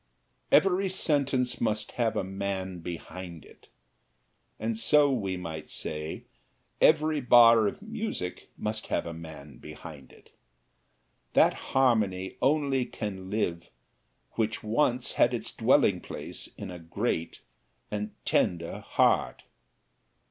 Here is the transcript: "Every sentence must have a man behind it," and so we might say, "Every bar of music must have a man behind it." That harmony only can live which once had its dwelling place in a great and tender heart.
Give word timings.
"Every 0.51 0.89
sentence 0.89 1.61
must 1.61 1.91
have 1.91 2.15
a 2.17 2.23
man 2.23 2.79
behind 2.79 3.45
it," 3.45 3.67
and 4.59 4.75
so 4.75 5.11
we 5.13 5.37
might 5.37 5.69
say, 5.69 6.23
"Every 6.81 7.21
bar 7.21 7.67
of 7.67 7.83
music 7.83 8.49
must 8.57 8.87
have 8.87 9.05
a 9.05 9.13
man 9.13 9.59
behind 9.59 10.11
it." 10.11 10.31
That 11.33 11.53
harmony 11.53 12.37
only 12.41 12.83
can 12.83 13.29
live 13.29 13.69
which 14.31 14.63
once 14.63 15.11
had 15.11 15.35
its 15.35 15.51
dwelling 15.53 15.99
place 16.01 16.47
in 16.57 16.71
a 16.71 16.79
great 16.79 17.41
and 17.91 18.09
tender 18.25 18.79
heart. 18.79 19.43